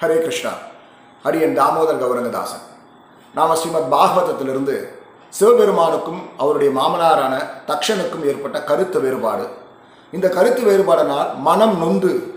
ஹரே 0.00 0.18
கிருஷ்ணா. 0.18 0.50
ஹரியன் 1.24 1.54
தாமோதர் 1.58 2.02
கௌரங்கதாசன். 2.02 2.64
நாம 3.34 3.54
ஸ்ரீமத் 3.54 3.92
பாகவதத்திலிருந்து 3.92 4.88
சிவபெருமானுக்கும் 5.30 6.20
அவருடைய 6.36 6.80
மாமனாரான 6.80 7.42
தக்ஷனுக்கும் 7.66 8.24
ஏற்பட்ட 8.24 8.62
கருத்து 8.62 9.00
வேறுபாடு. 9.00 9.48
இந்த 10.12 10.28
கருத்து 10.28 10.62
வேறுபாடனால் 10.62 11.34
மனம் 11.34 11.78
நொந்து 11.78 12.36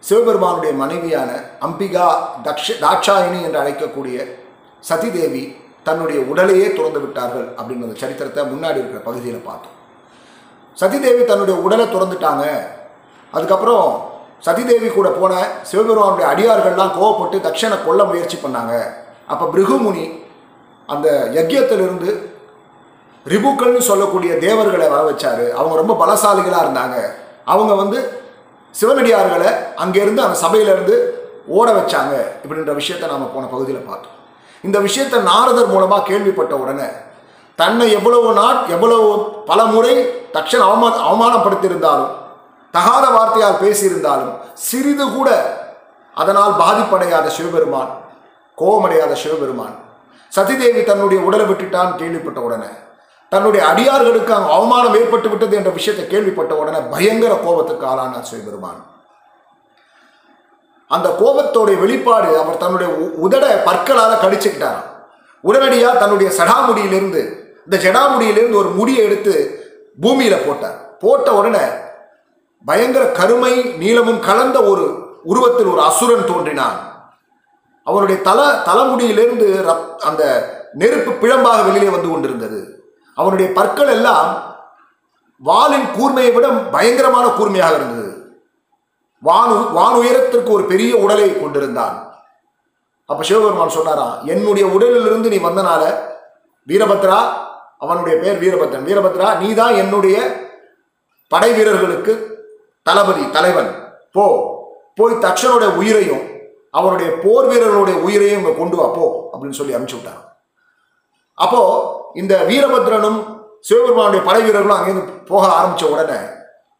சிவபெருமானுடைய 0.00 0.74
மனைவியான 0.74 1.30
அம்பிகா 1.60 2.06
தக்ஷ 2.44 2.76
தாட்சாயினி 2.80 3.42
என்று 3.42 3.62
அழைக்கக்கூடிய 3.62 4.36
சதிதேவி 4.88 5.56
தன்னுடைய 5.82 6.20
உடலையே 6.20 6.72
துறந்து 6.72 7.00
விட்டார்கள் 7.00 7.48
அப்படின்ற 7.54 7.82
அந்த 7.82 7.98
சரித்திரத்தை 7.98 8.44
முன்னாடி 8.44 8.78
இருக்கிற 8.82 9.02
பகுதியில் 9.04 9.48
பார்த்தோம். 9.48 9.76
சதிதேவி 10.80 11.24
தன்னுடைய 11.24 11.60
உடலை 11.60 11.86
துறந்துட்டாங்க. 11.86 12.66
அதுக்கப்புறம் 13.30 14.09
சதிதேவி 14.46 14.88
கூட 14.92 15.08
போன 15.10 15.32
சிவபெருமானுடைய 15.70 16.26
அடியார்கள்லாம் 16.32 16.94
கோவப்பட்டு 16.98 17.36
தக்ஷனை 17.46 17.76
கொல்ல 17.86 18.04
முயற்சி 18.04 18.36
பண்ணாங்க. 18.36 18.74
அப்போ 19.32 19.44
பிருகுமுனி 19.54 20.04
அந்த 20.88 21.08
யஜ்யத்திலிருந்து 21.38 22.10
ரிபுக்கள்னு 23.26 23.82
சொல்லக்கூடிய 23.90 24.32
தேவர்களை 24.46 24.86
வர 24.88 25.02
வச்சாரு. 25.10 25.44
அவங்க 25.58 25.74
ரொம்ப 25.82 25.94
பலசாலிகளாக 26.02 26.64
இருந்தாங்க. 26.66 26.96
அவங்க 27.52 27.74
வந்து 27.74 27.98
சிவனடியார்களை 28.74 29.50
அங்கேருந்து 29.82 30.24
அந்த 30.26 30.36
சபையிலேருந்து 30.44 30.96
ஓட 31.58 31.68
வச்சாங்க 31.78 32.14
இப்படின்ற 32.44 32.72
விஷயத்தை 32.80 33.06
நாம் 33.10 33.34
போன 33.34 33.46
பகுதியில் 33.52 33.88
பார்த்தோம். 33.90 34.16
இந்த 34.66 34.78
விஷயத்தை 34.86 35.18
நாரதர் 35.30 35.72
மூலமாக 35.74 36.06
கேள்விப்பட்ட 36.10 36.54
உடனே 36.56 36.88
தன்னை 37.58 37.86
எவ்வளவு 37.98 38.28
நாள் 38.40 38.58
எவ்வளவு 38.74 39.06
பல 39.50 39.60
முறை 39.74 39.94
தக்ஷன் 40.36 40.66
அவமா 40.66 40.88
அவமானப்படுத்தியிருந்தாலும் 41.08 42.12
தகாத 42.72 43.06
வார்த்தையால் 43.08 43.64
பேசியிருந்தாலும் 43.64 44.38
சிறிது 44.54 45.12
கூட 45.12 45.58
அதனால் 46.14 46.54
பாதிப்படையாத 46.58 47.26
சிவபெருமான் 47.26 47.98
கோபமடையாத 48.58 49.12
சிவபெருமான். 49.12 49.74
சதிதேவி 50.36 50.84
தன்னுடைய 50.84 51.22
உடலை 51.22 51.46
விட்டுட்டான் 51.46 51.96
கேள்விப்பட்ட 51.96 52.40
உடனே. 52.40 52.66
தன்னுடைய 53.28 53.66
அடியார்களுக்கு 53.66 54.34
அங்கு 54.34 54.52
அவமானம் 54.52 54.94
ஏற்பட்டு 54.94 55.28
விட்டது 55.28 55.56
என்ற 55.56 55.70
விஷயத்தை 55.70 56.08
கேள்விப்பட்ட 56.08 56.54
உடனே 56.54 56.78
பயங்கர 56.78 57.34
கோபத்துக்கு 57.34 57.86
ஆளானார் 57.86 58.22
சிவபெருமான். 58.22 58.86
அந்த 60.88 61.08
கோபத்தோடைய 61.08 61.78
வெளிப்பாடு 61.78 62.38
அவர் 62.38 62.56
தன்னுடைய 62.56 62.92
உ- 62.92 63.28
உதட 63.28 63.62
பற்களால் 63.64 64.20
கடிச்சுக்கிட்டார் 64.20 64.82
உடனடியாக 65.40 65.98
தன்னுடைய 65.98 66.32
சடாமுடியிலிருந்து 66.42 67.38
இந்த 67.70 67.76
ஜடாமுடியிலிருந்து 67.76 68.54
ஒரு 68.54 68.70
முடியை 68.70 69.04
எடுத்து 69.04 69.64
பூமியில் 70.00 70.46
போட்டார். 70.46 70.98
போட்ட 70.98 71.34
உடனே 71.34 71.88
பயங்கர 72.64 73.06
கருமை 73.06 73.64
நீளமும் 73.64 74.20
கலந்த 74.20 74.62
ஒரு 74.62 74.84
உருவத்தில் 75.24 75.66
ஒரு 75.66 75.80
அசுரன் 75.80 76.26
தோன்றினான். 76.26 76.78
அவனுடைய 77.84 78.22
தல 78.22 78.62
தலைமுடியிலிருந்து 78.66 79.62
ரத் 79.68 79.98
அந்த 79.98 80.22
நெருப்பு 80.72 81.12
பிழம்பாக 81.12 81.64
வெளியே 81.64 81.88
வந்து 81.88 82.08
கொண்டிருந்தது. 82.08 82.90
அவனுடைய 83.14 83.52
பற்கள் 83.52 83.88
எல்லாம் 83.88 84.58
வாலின் 85.36 85.88
கூர்மையை 85.96 86.32
விட 86.32 86.48
பயங்கரமான 86.48 87.28
கூர்மையாக 87.28 87.74
இருந்தது. 87.74 88.36
வானு 89.24 89.56
வானுயரத்திற்கு 89.78 90.50
ஒரு 90.50 90.64
பெரிய 90.64 90.96
உடலை 90.96 91.40
கொண்டிருந்தான். 91.40 91.96
அப்போ 93.04 93.22
சிவபெருமான் 93.24 93.68
சொன்னாராம் 93.68 94.26
என்னுடைய 94.26 94.68
உடலிலிருந்து 94.68 95.28
நீ 95.28 95.36
வந்தனால 95.36 95.82
வீரபத்ரா 96.68 97.18
அவனுடைய 97.78 98.18
பெயர் 98.18 98.42
வீரபத்ரன். 98.42 98.86
வீரபத்ரா 98.88 99.38
நீ 99.38 99.54
தான் 99.54 99.74
என்னுடைய 99.74 100.16
படை 101.28 101.52
வீரர்களுக்கு 101.52 102.29
தளபதி 102.90 103.24
தலைவன். 103.30 103.70
போ. 104.12 104.24
போய் 104.94 105.22
தக்ஷனுடைய 105.24 105.70
உயிரையும் 105.76 106.24
அவனுடைய 106.70 107.10
போர் 107.22 107.46
வீரர்களுடைய 107.46 107.96
உயிரையும் 107.98 108.40
இங்கே 108.40 108.52
கொண்டு 108.54 108.76
வா 108.76 108.86
போ 108.86 109.04
அப்படின்னு 109.32 109.58
சொல்லி 109.58 109.74
அனுப்பிச்சு 109.74 109.96
விட்டான் 109.96 110.20
அப்போ 111.38 111.60
இந்த 112.14 112.34
வீரபத்ரனும் 112.48 113.18
சிவபெருமானுடைய 113.60 114.22
படை 114.24 114.42
வீரர்களும் 114.42 114.76
அங்கேருந்து 114.76 115.14
போக 115.26 115.42
ஆரம்பித்த 115.58 115.86
உடனே 115.86 116.18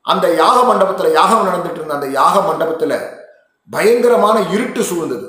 அந்த 0.04 0.26
யாக 0.34 0.58
மண்டபத்தில் 0.62 1.12
யாகம் 1.12 1.46
நடந்துட்டு 1.48 1.80
இருந்த 1.80 1.94
அந்த 1.94 2.08
யாக 2.18 2.34
மண்டபத்தில் 2.40 2.96
பயங்கரமான 3.70 4.36
இருட்டு 4.54 4.82
சூழ்ந்தது. 4.82 5.28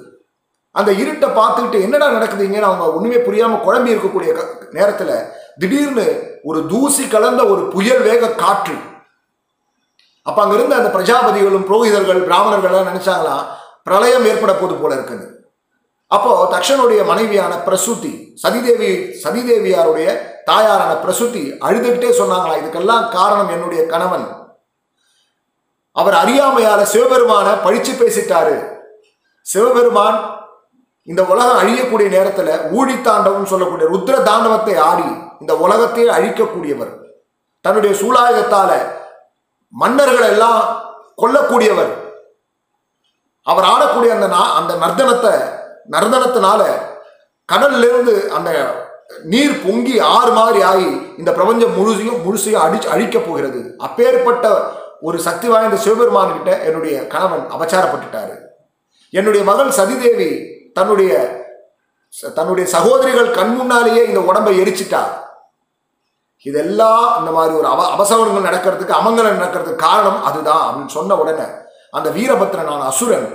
அந்த 0.75 0.91
இருட்டை 0.91 1.30
பார்த்துக்கிட்டு 1.40 1.80
என்னடா 1.81 2.08
நடக்குதுங்கன்னு 2.09 2.70
அவங்க 2.70 2.86
ஒன்றுமே 2.94 3.18
புரியாமல் 3.18 3.66
குழம்பி 3.66 3.94
இருக்கக்கூடிய 3.94 4.31
நேரத்தில் 4.72 5.16
திடீர்னு 5.58 6.06
ஒரு 6.44 6.59
தூசி 6.68 7.08
கலந்த 7.08 7.44
ஒரு 7.46 7.64
புயல் 7.68 8.02
வேக 8.02 8.31
காற்று 8.34 8.78
அப்போ 10.28 10.40
அங்கே 10.44 10.56
இருந்த 10.58 10.76
அந்த 10.80 10.90
பிரஜாபதிகளும் 10.96 11.68
புரோகிதர்கள் 11.70 12.26
பிராமணர்கள் 12.30 12.76
எல்லாம் 12.80 13.46
பிரளயம் 13.88 14.26
ஏற்பட 14.32 14.54
போது 14.56 14.76
போல 14.82 14.92
இருக்குது. 14.98 15.26
அப்போ 16.16 16.32
தக்ஷனுடைய 16.54 17.02
மனைவியான 17.12 17.54
பிரசூதி 17.68 18.12
சதிதேவி 18.44 18.92
சதிதேவியாருடைய 19.24 20.08
தாயாரான 20.50 20.92
பிரசூதி 21.04 21.42
அழுதுகிட்டே 21.68 22.12
சொன்னாங்களா 22.20 22.59
இதுக்கெல்லாம் 22.62 23.06
காரணம் 23.18 23.52
என்னுடைய 23.56 23.82
கணவன். 23.94 24.28
அவர் 25.96 26.16
அறியாமையால 26.24 26.82
சிவபெருமான 26.94 27.48
பழிச்சு 27.66 27.94
பேசிட்டாரு. 28.02 28.56
சிவபெருமான் 29.46 30.20
இந்த 31.08 31.22
உலகம் 31.32 31.59
அழியக்கூடிய 31.62 32.08
நேரத்தில் 32.16 32.53
ஊழி 32.78 32.96
தாண்டவம் 33.08 33.52
சொல்லக்கூடிய 33.52 33.88
ருத்ர 33.94 34.16
தாண்டவத்தை 34.30 34.76
ஆடி 34.90 35.09
இந்த 35.44 35.53
உலகத்தையே 35.66 36.09
அழிக்கக்கூடியவர். 36.18 36.92
தன்னுடைய 37.66 37.94
சூலாயுதத்தால 38.02 38.72
மன்னர்கள் 39.72 40.30
எல்லாம் 40.30 40.82
கொல்லக்கூடியவர். 41.18 41.92
அவர் 43.44 43.64
ஆடக்கூடிய 43.64 44.09
அந்த 44.09 44.28
நா- 44.28 44.54
அந்த 44.54 44.76
நர்தனத்தை 44.76 45.32
நர்தனத்தினால 45.92 46.64
கடல்ல 47.54 47.78
இருந்து 47.78 48.32
அந்த 48.32 48.74
நீர் 49.24 49.66
பொங்கி 49.66 50.00
ஆறு 50.00 50.32
மாதிரி 50.32 50.62
ஆகி 50.62 51.14
இந்த 51.18 51.32
பிரபஞ்சம் 51.32 51.78
முழுசையும் 51.78 52.28
முழுசையும் 52.28 52.62
அடிச்சு 52.62 52.86
அழிக்கப் 52.86 53.28
போகிறது. 53.28 53.76
அப்பேற்பட்ட 53.78 54.72
ஒரு 55.02 55.20
சக்தி 55.20 55.48
வாய்ந்த 55.48 55.76
சிவபெருமான் 55.76 56.32
கிட்ட 56.32 56.59
என்னுடைய 56.59 57.08
கணவன் 57.08 57.52
அபச்சாரப்பட்டுட்டாரு. 57.52 58.40
என்னுடைய 59.09 59.46
மகள் 59.46 59.68
சதிதேவி 59.68 60.58
தன்னுடைய 60.74 61.40
தன்னுடைய 62.36 62.70
சகோதரிகள் 62.70 63.32
கண் 63.32 63.56
முன்னாலேயே 63.56 64.06
இந்த 64.06 64.22
உடம்பை 64.22 64.59
எரிச்சிட்டா. 64.59 65.03
இதெல்லாம் 66.46 67.18
இந்த 67.19 67.31
மாதிரி 67.31 67.53
ஒரு 67.56 67.68
அவ 67.68 67.81
அபசவனங்கள் 67.96 68.47
நடக்கிறதுக்கு 68.50 69.00
அமங்கலம் 69.00 69.41
நடக்கிறதுக்கு 69.41 69.75
காரணம் 69.75 70.24
அதுதான் 70.24 70.63
அப்படின்னு 70.68 70.96
சொன்ன 70.97 71.16
உடனே 71.16 71.46
அந்த 71.91 72.09
வீரபத்ரனான 72.09 72.85
அசுரன் 72.91 73.29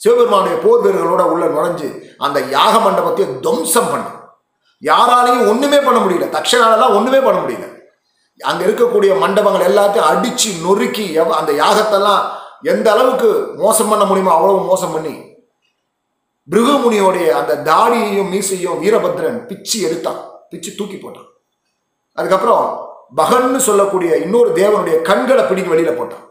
சிவபெருமானுடைய 0.00 0.56
போர் 0.64 0.82
வீரர்களோட 0.84 1.22
உள்ள 1.32 1.44
நுழைஞ்சு 1.46 1.88
அந்த 2.18 2.40
யாக 2.40 2.74
மண்டபத்தை 2.78 3.24
துவம்சம் 3.40 3.90
பண்ண 3.90 4.06
யாராலையும் 4.82 5.48
ஒன்றுமே 5.50 5.78
பண்ண 5.80 5.98
முடியல. 6.00 6.26
தக்ஷனாலெல்லாம் 6.36 6.94
ஒன்றுமே 6.96 7.20
பண்ண 7.20 7.38
முடியல. 7.40 7.66
அங்கே 8.40 8.64
இருக்கக்கூடிய 8.64 9.18
மண்டபங்கள் 9.18 9.68
எல்லாத்தையும் 9.70 10.08
அடித்து 10.12 10.50
நொறுக்கி 10.64 11.04
எவ் 11.20 11.36
அந்த 11.40 11.52
யாகத்தெல்லாம் 11.52 12.22
எந்த 12.62 12.92
அளவுக்கு 12.92 13.28
மோசம் 13.56 13.88
பண்ண 13.88 14.04
முடியுமோ 14.04 14.32
அவ்வளவு 14.34 14.64
மோசம் 14.64 14.92
பண்ணி 14.92 15.14
பிருகுமுனியோடைய 16.48 17.28
அந்த 17.40 17.52
தாடியையும் 17.70 18.30
மீசையும் 18.32 18.80
வீரபத்ரன் 18.82 19.46
பிச்சு 19.46 19.76
எடுத்தான். 19.80 20.20
பிச்சு 20.50 20.74
தூக்கி 20.74 20.96
போட்டான். 20.96 21.28
அதுக்கப்புறம் 22.12 22.90
பகன்னு 23.16 23.56
சொல்லக்கூடிய 23.56 24.16
இன்னொரு 24.16 24.50
தேவனுடைய 24.50 25.02
கண்களை 25.02 25.44
பிடிக்க 25.44 25.74
வெளியில 25.74 25.94
போட்டான். 25.94 26.26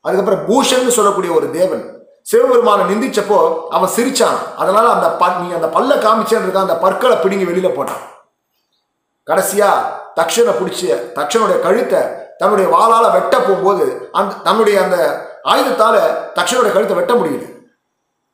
அதுக்கப்புறம் 0.00 0.46
பூஷன்னு 0.46 0.88
சொல்லக்கூடிய 0.88 1.32
ஒரு 1.32 1.50
தேவன் 1.50 2.06
சிவபெருமானை 2.22 2.94
நிந்திச்சப்போ 2.94 3.66
அவன் 3.68 3.90
சிரிச்சான். 3.96 4.54
அதனால 4.56 4.88
அந்த 4.88 5.10
ப- 5.10 5.38
நீ 5.40 5.52
அந்த 5.52 5.66
பல்ல 5.66 5.98
காமிச்சேன்னு 5.98 6.54
அந்த 6.54 6.76
பற்களை 6.76 7.16
பிடுங்கி 7.16 7.44
வெளியில 7.44 7.70
போட்டான். 7.70 8.10
கடைசியா 9.26 9.70
தக்ஷனை 10.16 10.52
பிடிச்சி 10.52 11.12
தக்ஷனுடைய 11.14 11.60
கழுத்தை 11.60 12.00
தன்னுடைய 12.38 12.70
வாளால 12.70 13.12
வெட்ட 13.12 13.38
போகும்போது 13.38 14.08
அந்த 14.12 14.34
தன்னுடைய 14.34 14.82
அந்த 14.82 15.26
ஆயுதத்தால 15.44 16.00
தக்ஷனுடைய 16.38 16.72
கழுத்தை 16.72 16.96
வெட்ட 16.96 17.12
முடியல. 17.14 17.58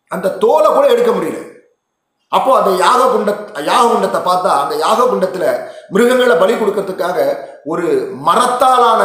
அந்த 0.09 0.29
தோலை 0.29 0.73
கூட 0.73 0.87
எடுக்க 0.87 1.11
முடியல. 1.11 1.57
அப்போ 2.29 2.59
அந்த 2.59 2.71
யாக 2.71 3.05
குண்ட 3.05 3.63
யாக 3.63 3.85
குண்டத்தை 3.85 4.31
பார்த்தா 4.31 4.63
அந்த 4.63 4.75
யாக 4.75 5.05
குண்டத்துல 5.05 5.71
மிருகங்களை 5.91 6.37
பலி 6.39 6.55
கொடுக்கறதுக்காக 6.55 7.19
ஒரு 7.65 7.87
மரத்தாலான 8.27 9.03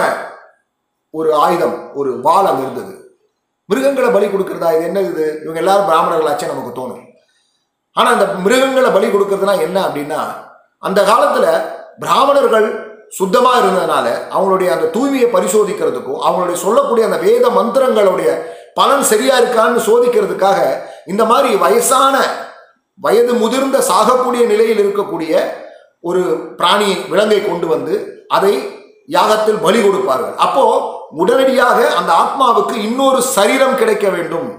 ஒரு 1.13 1.29
ஆயுதம் 1.35 1.77
ஒரு 1.93 2.11
வாள் 2.21 2.49
அங்கே 2.49 2.63
இருந்தது. 2.63 2.93
மிருகங்களை 3.69 4.09
பலி 4.11 4.27
கொடுக்கறதா? 4.27 4.69
இது 4.75 4.85
என்ன 4.85 5.01
இது? 5.01 5.25
இவங்க 5.43 5.59
எல்லாரும் 5.59 5.89
பிராமணர்களாச்சே 5.89 6.47
நமக்கு 6.47 6.71
தோணும். 6.79 7.03
ஆனால் 7.95 8.13
அந்த 8.13 8.25
மிருகங்களை 8.45 8.89
பலி 8.91 9.07
கொடுக்கறதுனா 9.07 9.55
என்ன 9.59 9.77
அப்படின்னா 9.87 10.21
அந்த 10.83 10.99
காலத்தில் 11.03 11.49
பிராமணர்கள் 11.99 12.67
சுத்தமாக 13.09 13.59
இருந்ததுனால 13.61 14.07
அவங்களுடைய 14.31 14.69
அந்த 14.71 14.85
தூய்மையை 14.95 15.27
பரிசோதிக்கிறதுக்கும் 15.31 16.21
அவங்களுடைய 16.25 16.57
சொல்லக்கூடிய 16.65 17.03
அந்த 17.05 17.17
வேத 17.17 17.45
மந்திரங்களுடைய 17.49 18.29
பலன் 18.73 19.03
சரியா 19.03 19.35
இருக்கான்னு 19.41 19.81
சோதிக்கிறதுக்காக 19.89 20.59
இந்த 21.07 21.23
மாதிரி 21.25 21.49
வயசான 21.55 22.15
வயது 22.99 23.33
முதிர்ந்த 23.33 23.77
சாகக்கூடிய 23.89 24.43
நிலையில் 24.45 24.81
இருக்கக்கூடிய 24.83 25.33
ஒரு 26.07 26.21
பிராணி 26.57 26.89
விலங்கை 27.09 27.39
கொண்டு 27.45 27.67
வந்து 27.67 27.93
அதை 28.27 28.53
யாகத்தில் 29.07 29.61
பலி 29.61 29.79
கொடுப்பார்கள். 29.83 30.35
அப்போ 30.45 30.63
உடனடியாக 31.21 31.93
அந்த 31.99 32.11
ஆத்மாவுக்கு 32.23 32.73
இன்னொரு 32.73 33.21
சரீரம் 33.21 33.75
கிடைக்க 33.75 34.09
வேண்டும். 34.09 34.49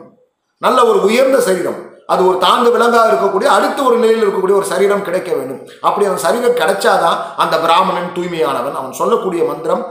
நல்ல 0.59 0.85
ஒரு 0.85 1.03
உயர்ந்த 1.03 1.41
சரீரம். 1.41 1.81
அது 2.07 2.27
ஒரு 2.27 2.39
தாழ்ந்து 2.39 2.71
விலங்காக 2.71 3.13
இருக்கக்கூடிய 3.13 3.45
அடுத்த 3.45 3.83
ஒரு 3.83 3.97
நிலையில் 3.97 4.27
இருக்கக்கூடிய 4.27 4.57
ஒரு 4.61 4.65
சரீரம் 4.65 5.05
கிடைக்க 5.05 5.35
வேண்டும். 5.35 5.69
அப்படி 5.81 6.07
அந்த 6.07 6.21
சரீரம் 6.21 6.59
கிடைச்சாதான் 6.61 7.19
அந்த 7.37 7.59
பிராமணன் 7.59 8.13
தூய்மையானவன். 8.15 8.75
அவன் 8.81 8.93
சொல்லக்கூடிய 8.93 9.45
மந்திரம் 9.45 9.85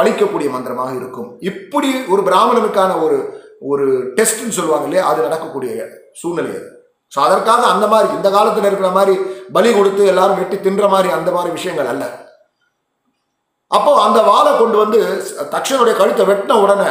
பழிக்கக்கூடிய 0.00 0.50
மந்திரமாக 0.50 0.94
இருக்கும். 0.94 1.28
இப்படி 1.40 1.90
ஒரு 2.08 2.22
பிராமணனுக்கான 2.22 3.02
ஒரு 3.02 3.18
ஒரு 3.60 3.86
டெஸ்ட்னு 4.16 4.56
சொல்லுவாங்க 4.58 4.86
இல்லையா? 4.88 5.08
அது 5.08 5.22
நடக்கக்கூடிய 5.22 5.84
சூழ்நிலை 6.12 6.50
அது. 6.50 6.68
ஸோ 7.12 7.18
அதற்காக 7.26 7.62
அந்த 7.72 7.86
மாதிரி 7.92 8.08
இந்த 8.18 8.28
காலத்தில் 8.36 8.68
இருக்கிற 8.68 8.90
மாதிரி 8.98 9.14
பலி 9.56 9.70
கொடுத்து 9.72 10.04
எல்லாரும் 10.12 10.38
வெட்டி 10.40 10.56
தின்ற 10.60 10.84
மாதிரி 10.94 11.08
அந்த 11.16 11.30
மாதிரி 11.36 11.50
விஷயங்கள் 11.56 11.90
அல்ல. 11.92 12.04
அப்போ 13.76 13.90
அந்த 14.06 14.18
வாழை 14.30 14.52
கொண்டு 14.60 14.76
வந்து 14.82 14.98
தக்ஷனுடைய 15.54 15.94
கழுத்தை 16.00 16.24
வெட்டின 16.30 16.58
உடனே 16.64 16.90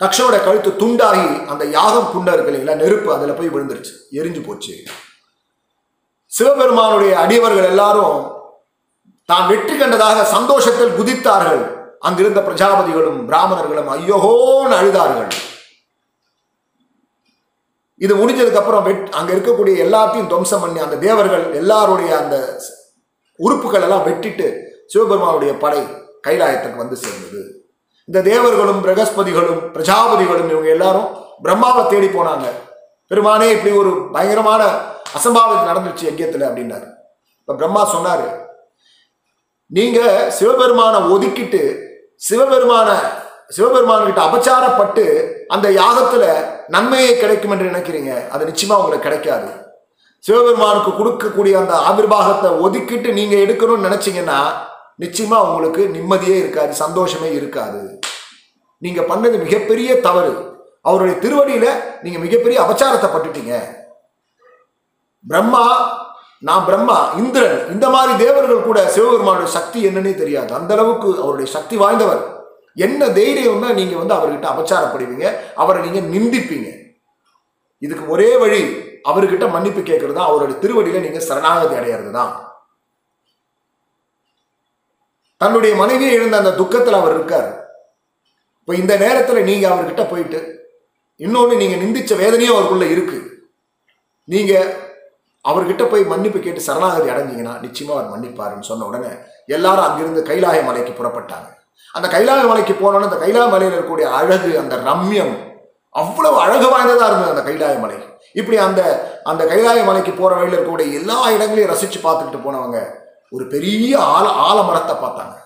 தக்ஷனுடைய 0.00 0.40
கழுத்து 0.46 0.70
துண்டாகி 0.82 1.28
அந்த 1.52 1.64
யாகம் 1.76 2.10
குண்டா 2.12 2.32
இருக்கு 2.34 2.50
இல்லைங்களா 2.52 2.80
நெருப்பு 2.82 3.08
அதில் 3.16 3.36
போய் 3.38 3.52
விழுந்துருச்சு 3.54 3.94
எரிஞ்சு 4.18 4.40
போச்சு. 4.46 4.74
சிவபெருமானுடைய 6.32 7.12
அடியவர்கள் 7.22 7.70
எல்லாரும் 7.72 8.18
தான் 9.28 9.46
வெற்றி 9.50 9.74
கண்டதாக 9.76 10.24
சந்தோஷத்தில் 10.36 10.96
குதித்தார்கள். 10.98 11.62
அங்கிருந்த 12.08 12.40
பிரஜாபதிகளும் 12.48 13.20
பிராமணர்களும் 13.28 13.90
ஐயோகோன்னு 13.96 14.76
அழுதார்கள். 14.80 15.30
இது 18.00 18.12
முடிஞ்சதுக்கு 18.20 18.60
அப்புறம் 18.60 18.84
வெட் 18.88 19.08
அங்க 19.18 19.30
இருக்கக்கூடிய 19.34 19.74
எல்லாத்தையும் 19.86 20.30
துவம்சம் 20.32 20.62
பண்ணி 20.64 20.80
அந்த 20.86 20.96
தேவர்கள் 21.06 21.44
எல்லாருடைய 21.60 22.10
அந்த 22.22 22.36
உறுப்புகள் 23.40 23.84
எல்லாம் 23.86 24.06
வெட்டிட்டு 24.08 24.46
சிவபெருமானுடைய 24.92 25.52
படை 25.64 25.82
கைலாயத்துக்கு 26.26 26.82
வந்து 26.82 26.96
சேர்ந்தது. 27.04 27.42
இந்த 28.08 28.18
தேவர்களும் 28.30 28.80
பிரகஸ்பதிகளும் 28.86 29.60
பிரஜாபதிகளும் 29.74 30.50
இவங்க 30.52 30.70
எல்லாரும் 30.76 31.08
பிரம்மாவை 31.44 31.82
தேடி 31.92 32.08
போனாங்க. 32.16 32.46
பெருமானே 33.10 33.46
இப்படி 33.56 33.72
ஒரு 33.82 33.92
பயங்கரமான 34.14 34.62
அசம்பாவிதம் 35.18 35.70
நடந்துச்சு 35.70 36.04
யஜ்யத்தில் 36.08 36.48
அப்படின்னாரு. 36.48 36.88
இப்போ 37.40 37.54
பிரம்மா 37.60 37.82
சொன்னார் 37.94 38.26
நீங்கள் 39.70 40.30
சிவபெருமானை 40.38 41.00
ஒதுக்கிட்டு 41.14 41.62
சிவபெருமான 42.28 42.88
சிவபெருமான்கிட்ட 43.56 44.20
அபச்சாரப்பட்டு 44.28 45.04
அந்த 45.54 45.66
யாகத்தில் 45.80 46.28
நன்மையை 46.74 47.12
கிடைக்கும் 47.18 47.52
என்று 47.54 47.70
நினைக்கிறீங்க? 47.70 48.12
அது 48.34 48.48
நிச்சயமாக 48.50 48.82
உங்களுக்கு 48.82 49.06
கிடைக்காது. 49.08 49.50
சிவபெருமானுக்கு 50.24 50.90
கொடுக்கக்கூடிய 50.98 51.54
அந்த 51.62 51.74
ஆவிர்வாகத்தை 51.90 52.50
ஒதுக்கிட்டு 52.64 53.08
நீங்கள் 53.18 53.42
எடுக்கணும்னு 53.44 53.86
நினச்சிங்கன்னா 53.88 54.38
நிச்சயமாக 55.02 55.46
உங்களுக்கு 55.48 55.82
நிம்மதியே 55.96 56.36
இருக்காது 56.42 56.72
சந்தோஷமே 56.84 57.30
இருக்காது. 57.38 57.80
நீங்கள் 58.84 59.08
பண்ணது 59.10 59.36
மிகப்பெரிய 59.44 59.90
தவறு. 60.06 60.34
அவருடைய 60.88 61.16
திருவடியில் 61.24 61.70
நீங்கள் 62.04 62.24
மிகப்பெரிய 62.26 62.58
அபச்சாரத்தை 62.64 63.08
பட்டுட்டீங்க. 63.12 63.54
பிரம்மா 65.30 65.64
நான் 66.48 66.64
பிரம்மா 66.68 66.96
இந்திரன் 67.22 67.58
இந்த 67.72 67.86
மாதிரி 67.94 68.12
தேவர்கள் 68.24 68.66
கூட 68.68 68.78
சிவபெருமானுடைய 68.94 69.50
சக்தி 69.56 69.80
என்னன்னே 69.88 70.14
தெரியாது. 70.22 70.50
அந்த 70.58 70.72
அளவுக்கு 70.76 71.08
அவருடைய 71.24 71.48
சக்தி 71.56 71.76
வாய்ந்தவர். 71.82 72.22
என்ன 72.76 73.08
தைரியம்னா 73.18 73.70
நீங்கள் 73.80 74.00
வந்து 74.02 74.16
அவர்கிட்ட 74.18 74.46
அபச்சாரப்படுவீங்க 74.52 75.26
அவரை 75.62 75.80
நீங்கள் 75.86 76.10
நிந்திப்பீங்க. 76.14 76.68
இதுக்கு 77.82 78.04
ஒரே 78.14 78.30
வழி 78.42 78.62
அவர்கிட்ட 79.10 79.44
மன்னிப்பு 79.54 79.80
கேட்கறது 79.90 80.16
தான் 80.18 80.30
அவருடைய 80.30 80.56
திருவடியில 80.62 81.02
நீங்கள் 81.04 81.28
சரணாகதி 81.28 81.74
அடையிறது 81.78 82.12
தான். 82.18 82.32
தன்னுடைய 85.40 85.72
மனைவியை 85.82 86.12
இழந்த 86.16 86.36
அந்த 86.42 86.52
துக்கத்தில் 86.60 86.98
அவர் 87.00 87.14
இருக்கார். 87.16 87.50
இப்போ 88.60 88.72
இந்த 88.80 88.94
நேரத்தில் 89.04 89.46
நீங்கள் 89.48 89.72
அவர்கிட்ட 89.74 90.02
போயிட்டு 90.10 90.40
இன்னொன்று 91.20 91.54
நீங்கள் 91.62 91.82
நிந்திச்ச 91.84 92.12
வேதனையும் 92.20 92.54
அவருக்குள்ளே 92.54 92.88
இருக்குது 92.94 93.28
நீங்கள் 94.28 94.70
அவர்கிட்ட 95.44 95.82
போய் 95.92 96.04
மன்னிப்பு 96.12 96.38
கேட்டு 96.40 96.66
சரணாகதி 96.68 97.08
அடைஞ்சிங்கன்னா 97.12 97.54
நிச்சயமாக 97.64 97.96
அவர் 97.96 98.12
மன்னிப்பாருன்னு 98.12 98.68
சொன்ன 98.70 98.86
உடனே 98.90 99.10
எல்லாரும் 99.56 99.86
அங்கிருந்து 99.86 100.22
கைலாய 100.28 100.58
மலைக்கு 100.68 100.92
புறப்பட்டாங்க. 100.98 101.48
அந்த 101.96 102.08
கைலாய 102.14 102.42
மலைக்கு 102.50 102.74
போனோன்னு 102.82 103.08
அந்த 103.10 103.18
கைலாய 103.24 103.46
மலையில் 103.54 103.74
இருக்கக்கூடிய 103.74 104.06
அழகு 104.18 104.50
அந்த 104.62 104.76
ரம்யம் 104.88 105.34
அவ்வளவு 105.94 106.36
அழகு 106.44 106.68
வாய்ந்ததாக 106.72 107.08
இருந்தது 107.10 107.32
அந்த 107.34 107.42
கைலாய 107.48 107.74
மலை. 107.80 107.98
இப்படி 108.40 108.56
அந்த 108.66 108.80
அந்த 109.30 109.42
கைலாய 109.50 109.80
மலைக்கு 109.88 110.12
போகிற 110.12 110.36
வழியில் 110.36 110.56
இருக்கக்கூடிய 110.56 110.98
எல்லா 111.00 111.18
இடங்களையும் 111.34 111.72
ரசித்து 111.72 111.98
பார்த்துக்கிட்டு 112.04 112.46
போனவங்க 112.46 112.78
ஒரு 113.30 113.44
பெரிய 113.46 113.98
ஆல 113.98 114.26
ஆலமரத்தை 114.48 114.94
பார்த்தாங்க. 115.04 115.36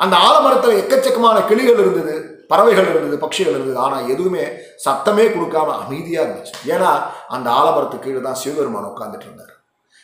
அந்த 0.00 0.14
ஆலமரத்தில் 0.28 0.78
எக்கச்சக்கமான 0.82 1.36
கிளிகள் 1.50 1.82
இருந்தது 1.84 2.14
பறவைகள் 2.50 2.88
இருந்தது 2.92 3.16
பட்சிகள் 3.24 3.56
இருந்தது. 3.56 3.78
ஆனால் 3.78 4.08
எதுவுமே 4.08 4.44
சத்தமே 4.84 5.24
கொடுக்காம 5.34 5.74
அமைதியாக 5.82 6.26
இருந்துச்சு. 6.26 6.54
ஏன்னா 6.74 6.90
அந்த 7.28 7.50
ஆலமரத்துக்கு 7.50 8.06
கீழே 8.06 8.20
தான் 8.20 8.40
சிவபெருமான் 8.42 8.90
உட்காந்துட்டு 8.94 9.26
இருந்தார். 9.28 9.52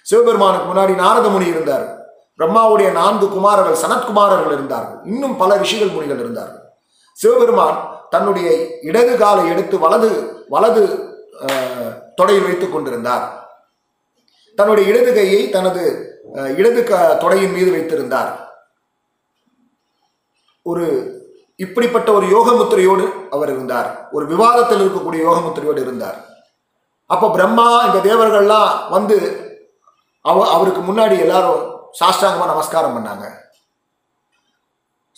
சிவபெருமானுக்கு 0.07 0.69
முன்னாடி 0.73 0.95
நாரதமுனி 1.05 1.47
இருந்தார். 1.55 1.87
பிரம்மாவுடைய 2.39 2.89
நான்கு 2.99 3.27
குமாரர்கள் 3.37 3.81
சனத்குமாரர்கள் 3.83 4.55
இருந்தார்கள். 4.57 4.99
இன்னும் 5.11 5.37
பல 5.43 5.57
ரிஷிகள் 5.63 5.95
முனிகள் 5.95 6.23
இருந்தார்கள். 6.25 6.63
சிவபெருமான் 7.19 7.79
தன்னுடைய 8.15 8.49
இடது 8.89 9.13
காலை 9.23 9.45
எடுத்து 9.53 9.77
வலது 9.85 10.11
வலது 10.55 10.83
தொடையில் 12.19 12.47
வைத்துக் 12.47 12.75
கொண்டிருந்தார். 12.75 13.25
தன்னுடைய 14.59 14.85
இடது 14.93 15.11
கையை 15.19 15.43
தனது 15.57 15.83
இடது 16.61 16.81
க 16.91 16.99
தொடையின் 17.23 17.55
மீது 17.57 17.71
வைத்திருந்தார். 17.75 18.33
ஒரு 20.71 20.87
இப்படிப்பட்ட 21.65 22.09
ஒரு 22.19 22.27
யோகமுத்திரையோடு 22.35 23.07
அவர் 23.35 23.51
இருந்தார். 23.55 23.89
ஒரு 24.17 24.25
விவாதத்தில் 24.33 24.83
இருக்கக்கூடிய 24.83 25.21
யோகமுத்திரையோடு 25.29 25.81
இருந்தார். 25.87 26.19
அப்போ 27.15 27.27
பிரம்மா 27.37 27.69
இந்த 27.87 27.99
தேவர்கள்லாம் 28.09 28.71
வந்து 28.95 29.17
அவ 30.31 30.45
அவருக்கு 30.55 30.83
முன்னாடி 30.89 31.17
எல்லாரும் 31.25 31.63
சாஷ்டாங்கமா 32.01 32.47
நமஸ்காரம் 32.53 32.95
பண்ணாங்க. 32.97 33.27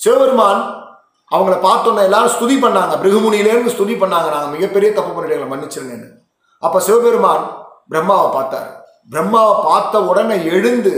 சிவபெருமான் 0.01 0.63
அவங்கள 1.35 1.55
பார்த்தோன்னே 1.69 2.03
எல்லாரும் 2.09 2.35
ஸ்துதி 2.37 2.57
பண்ணாங்க. 2.65 2.95
பிருகுமுனியிலேருந்து 3.03 3.75
ஸ்துதி 3.75 3.95
பண்ணாங்க. 4.01 4.29
நாங்கள் 4.35 4.55
மிகப்பெரிய 4.55 4.93
தப்பு 4.93 5.13
பண்ணிட்டு 5.13 5.53
மன்னிச்சிருங்கன்னு. 5.53 6.09
அப்போ 6.59 6.81
சிவபெருமான் 6.81 7.45
பிரம்மாவை 7.91 8.29
பார்த்தார். 8.33 8.71
பிரம்மாவை 9.13 9.55
பார்த்த 9.65 10.03
உடனே 10.03 10.45
எழுந்து 10.45 10.95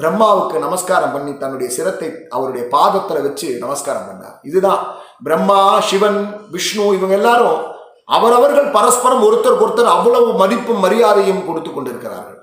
பிரம்மாவுக்கு 0.00 0.58
நமஸ்காரம் 0.58 1.12
பண்ணி 1.12 1.32
தன்னுடைய 1.36 1.68
சிரத்தை 1.76 2.08
அவருடைய 2.28 2.66
பாதத்தில் 2.70 3.24
வச்சு 3.26 3.48
நமஸ்காரம் 3.58 4.06
பண்ணார். 4.08 4.36
இதுதான் 4.42 4.80
பிரம்மா 5.26 5.80
சிவன் 5.80 6.20
விஷ்ணு 6.50 6.84
இவங்க 6.98 7.14
எல்லாரும் 7.14 7.58
அவரவர்கள் 8.16 8.68
பரஸ்பரம் 8.76 9.24
ஒருத்தருக்கு 9.26 9.66
ஒருத்தர் 9.66 9.94
அவ்வளவு 9.96 10.32
மதிப்பும் 10.32 10.82
மரியாதையும் 10.84 11.46
கொடுத்து 11.46 11.70
கொண்டிருக்கிறார்கள். 11.72 12.38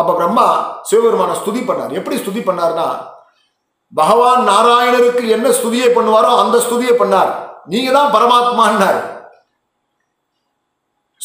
அப்ப 0.00 0.10
பிரம்மா 0.18 0.46
சிவபெருமான 0.88 1.32
ஸ்துதி 1.40 1.62
பண்ணார். 1.68 1.96
எப்படி 1.98 2.16
ஸ்துதி 2.20 2.42
பண்ணார்னா 2.48 2.86
பகவான் 3.92 4.42
நாராயணருக்கு 4.50 5.24
என்ன 5.36 5.48
ஸ்துதியை 5.56 5.88
பண்ணுவாரோ 5.96 6.30
அந்த 6.42 6.58
ஸ்துதியை 6.66 6.94
பண்ணார். 7.00 7.32
நீங்க 7.72 7.90
தான் 7.96 8.12
பரமாத்மான்னார். 8.14 9.00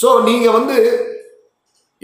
ஸோ 0.01 0.07
நீங்க 0.29 0.47
வந்து 0.57 0.75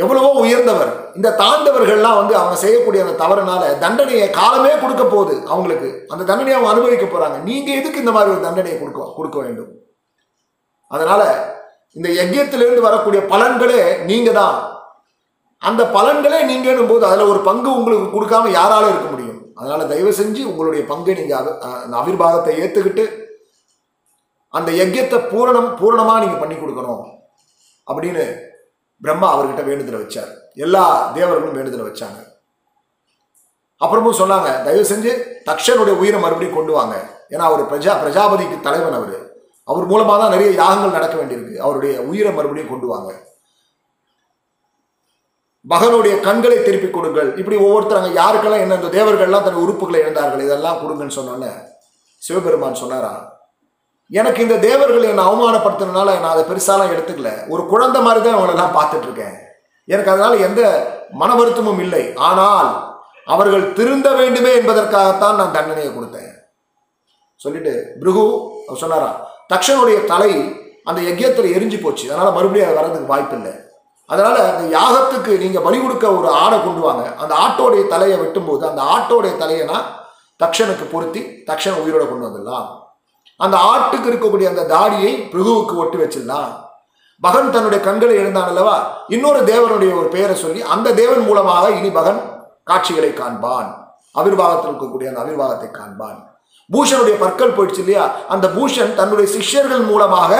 எவ்வளவோ 0.04 0.30
உயர்ந்தவர். 0.44 0.92
இந்த 1.18 1.30
தாண்டவர்கள்லாம் 1.42 2.20
வந்து 2.20 2.34
அவங்க 2.40 2.56
செய்யக்கூடிய 2.62 3.02
அந்த 3.06 3.16
தவறுனால 3.24 3.64
தண்டனையை 3.84 4.28
காலமே 4.38 4.72
கொடுக்க 4.84 5.04
போகுது 5.04 5.36
அவங்களுக்கு. 5.54 5.90
அந்த 6.12 6.24
தண்டனையை 6.30 6.56
அவங்க 6.58 6.72
அனுபவிக்க 6.74 7.06
போறாங்க. 7.08 7.38
நீங்க 7.50 7.70
எதுக்கு 7.80 8.04
இந்த 8.04 8.14
மாதிரி 8.16 8.34
ஒரு 8.36 8.46
தண்டனையை 8.48 8.78
கொடுக்க 8.80 9.14
கொடுக்க 9.18 9.38
வேண்டும்? 9.46 9.72
அதனால 10.96 11.22
இந்த 11.98 12.10
யஜ்யத்திலிருந்து 12.20 12.88
வரக்கூடிய 12.88 13.22
பலன்களே 13.34 13.82
நீங்க 14.10 14.32
தான். 14.40 14.58
அந்த 15.70 15.82
பலன்களே 15.96 16.40
நீங்கள் 16.52 16.90
போது 16.92 17.04
அதில் 17.10 17.30
ஒரு 17.32 17.40
பங்கு 17.50 17.70
உங்களுக்கு 17.80 18.08
கொடுக்காம 18.16 18.50
யாராலும் 18.60 18.92
இருக்க 18.94 19.10
முடியும். 19.12 19.40
அதனால் 19.60 19.90
தயவு 19.92 20.12
செஞ்சு 20.20 20.42
உங்களுடைய 20.52 20.82
பங்கை 20.92 21.14
நீங்கள் 21.20 21.50
அந்த 21.84 21.96
அவிர்வாகத்தை 22.02 22.54
ஏற்றுக்கிட்டு 22.64 23.06
அந்த 24.58 24.70
யஜ்யத்தை 24.80 25.20
பூரணம் 25.32 25.70
பூரணமாக 25.80 26.22
நீங்கள் 26.24 26.42
பண்ணி 26.42 26.56
கொடுக்கணும் 26.58 27.04
அப்படின்னு 27.88 28.26
பிரம்மா 29.06 29.28
அவர்கிட்ட 29.34 29.64
வேண்டுதலை 29.70 30.00
வச்சார். 30.02 30.32
எல்லா 30.66 30.84
தேவர்களும் 31.18 31.58
வேண்டுதலை 31.60 31.86
வச்சாங்க. 31.88 32.20
அப்புறமும் 33.84 34.20
சொன்னாங்க 34.20 34.50
தயவு 34.66 34.86
செஞ்சு 34.92 35.12
தக்ஷனுடைய 35.50 35.96
உயிரை 36.02 36.20
மறுபடியும் 36.24 36.58
கொண்டு 36.58 36.74
வாங்க. 36.80 36.96
ஏன்னா 37.34 37.46
அவர் 37.50 37.64
பிரஜா 37.72 37.94
பிரஜாபதிக்கு 38.04 38.58
தலைவன் 38.68 38.98
அவர். 39.00 39.18
அவர் 39.72 39.90
மூலமாக 39.92 40.18
தான் 40.22 40.34
நிறைய 40.36 40.50
யாகங்கள் 40.62 40.98
நடக்க 40.98 41.16
வேண்டியிருக்கு. 41.20 41.56
அவருடைய 41.66 41.94
உயிரை 42.10 42.32
மறுபடியும் 42.38 42.74
கொண்டு 42.74 42.88
வாங்க. 42.94 43.12
மகனுடைய 45.72 46.16
கண்களை 46.26 46.58
திருப்பி 46.64 46.88
கொடுங்கள். 46.90 47.30
இப்படி 47.42 47.58
ஒவ்வொருத்தரங்க 47.66 48.10
யாருக்கெல்லாம் 48.22 48.64
என்ன 48.64 48.78
இந்த 48.80 48.90
தேவர்கள்லாம் 48.96 49.46
தன் 49.46 49.62
உறுப்புகளை 49.66 50.00
இழந்தார்கள் 50.04 50.46
இதெல்லாம் 50.48 50.82
கொடுங்கன்னு 50.82 51.18
சொன்னோன்னே 51.20 51.52
சிவபெருமான் 52.22 52.82
சொன்னாரா? 52.82 53.14
எனக்கு 54.20 54.40
இந்த 54.46 54.58
தேவர்கள் 54.68 55.10
என்னை 55.12 55.24
அவமானப்படுத்தினால 55.30 56.10
நான் 56.22 56.34
அதை 56.36 56.44
பெருசாலாம் 56.50 56.94
எடுத்துக்கல. 56.96 57.30
ஒரு 57.54 57.64
குழந்தை 57.72 58.00
மாதிரி 58.06 58.22
தான் 58.24 58.38
அவங்களெல்லாம் 58.38 58.76
பார்த்துட்டு 58.78 59.08
இருக்கேன் 59.10 59.38
எனக்கு 59.88 60.12
அதனால் 60.14 60.44
எந்த 60.48 60.62
மன 61.22 61.30
வருத்தமும் 61.40 61.82
இல்லை. 61.86 62.04
ஆனால் 62.30 62.70
அவர்கள் 63.34 63.66
திருந்த 63.78 64.08
வேண்டுமே 64.20 64.52
என்பதற்காகத்தான் 64.60 65.40
நான் 65.40 65.56
தண்டனையை 65.58 65.92
கொடுத்தேன். 65.92 66.32
சொல்லிட்டு 67.42 67.74
பிருகு 68.02 68.26
அவர் 68.68 68.82
சொன்னாரா 68.84 69.12
தக்ஷனுடைய 69.54 69.98
தலை 70.12 70.32
அந்த 70.90 71.00
யஜ்யத்தில் 71.10 71.54
எரிஞ்சு 71.56 71.78
போச்சு. 71.82 72.06
அதனால் 72.12 72.36
மறுபடியும் 72.38 72.68
அது 72.68 72.80
வர்றதுக்கு 72.80 73.14
வாய்ப்பு 73.14 73.36
இல்லை 73.40 73.54
அதனால 74.06 74.36
அந்த 74.52 74.78
யாகத்துக்கு 74.78 75.38
நீங்க 75.38 75.60
பலி 75.60 75.78
கொடுக்க 75.82 76.12
ஒரு 76.12 76.30
ஆடை 76.30 76.64
கொண்டு 76.64 76.82
வாங்க. 76.82 77.16
அந்த 77.16 77.36
ஆட்டோடைய 77.36 77.88
தலையை 77.88 78.20
வெட்டும்போது 78.20 78.64
அந்த 78.70 78.82
ஆட்டோடைய 78.96 79.34
தலையனா 79.44 79.78
தக்ஷனுக்கு 80.44 80.86
பொருத்தி 80.92 81.22
தக்ஷன் 81.22 81.80
உயிரோட 81.84 82.10
கொண்டு 82.10 82.28
வந்துடலாம். 82.28 82.68
அந்த 83.38 83.58
ஆட்டுக்கு 83.58 84.10
இருக்கக்கூடிய 84.10 84.48
அந்த 84.48 84.64
தாடியை 84.64 85.30
பிருகுவுக்கு 85.32 85.76
ஒட்டி 85.76 85.98
வச்சிடலாம். 85.98 86.52
பகன் 87.22 87.52
தன்னுடைய 87.52 87.84
கண்களை 87.84 88.16
எழுந்தான் 88.16 88.48
அல்லவா? 88.48 89.06
இன்னொரு 89.08 89.40
தேவனுடைய 89.40 89.92
ஒரு 90.00 90.08
பெயரை 90.08 90.36
சொல்லி 90.36 90.62
அந்த 90.62 90.94
தேவன் 90.94 91.26
மூலமாக 91.26 91.70
இனி 91.70 91.90
பகன் 91.90 92.22
காட்சிகளை 92.64 93.10
காண்பான். 93.10 93.70
அவிர்வாகத்தில் 94.12 94.70
இருக்கக்கூடிய 94.72 95.08
அந்த 95.12 95.22
அவிர்வாகத்தை 95.24 95.70
காண்பான். 95.80 96.20
பூஷனுடைய 96.74 97.16
பற்கள் 97.20 97.56
போயிடுச்சு 97.56 97.78
இல்லையா? 97.78 98.12
அந்த 98.28 98.48
பூஷன் 98.48 98.96
தன்னுடைய 98.96 99.32
சிஷ்யர்கள் 99.32 99.80
மூலமாக 99.80 100.32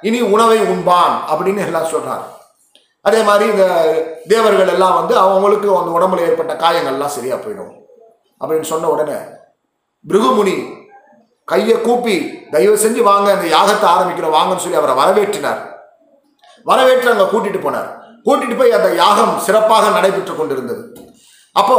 இனி 0.00 0.20
உணவை 0.20 0.58
உண்பான் 0.58 1.14
அப்படின்னு 1.30 1.66
எல்லாம் 1.66 1.90
சொல்றாங்க 1.94 2.26
அதே 3.06 3.20
மாதிரி 3.28 3.44
இந்த 3.52 3.66
தேவர்கள் 4.32 4.72
எல்லாம் 4.74 4.96
வந்து 4.98 5.14
அவங்களுக்கு 5.24 5.68
அந்த 5.78 5.92
உடம்புல 5.98 6.24
ஏற்பட்ட 6.28 6.54
காயங்கள்லாம் 6.62 7.14
சரியா 7.16 7.36
போயிடும். 7.36 7.72
அப்படின்னு 8.40 8.68
சொன்ன 8.72 8.90
உடனே 8.94 9.18
பிருகுமுனி 10.10 10.56
கையை 11.52 11.76
கூப்பி 11.86 12.16
தயவு 12.50 12.76
செஞ்சு 12.82 13.02
வாங்க 13.10 13.28
அந்த 13.36 13.46
யாகத்தை 13.56 13.86
ஆரம்பிக்கிறோம் 13.94 14.36
வாங்கன்னு 14.36 14.64
சொல்லி 14.64 14.80
அவரை 14.80 14.94
வரவேற்றினார். 15.00 15.60
வரவேற்று 16.70 17.12
அங்கே 17.12 17.26
கூட்டிட்டு 17.32 17.60
போனார். 17.62 17.88
கூட்டிட்டு 18.26 18.56
போய் 18.58 18.76
அந்த 18.78 18.88
யாகம் 19.02 19.34
சிறப்பாக 19.46 19.90
நடைபெற்று 19.96 20.34
கொண்டிருந்தது. 20.36 20.82
அப்போ 21.60 21.76